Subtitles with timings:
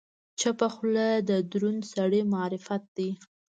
[0.39, 3.09] چپه خوله، د دروند سړي معرفت دی.